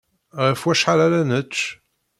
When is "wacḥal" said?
0.65-0.99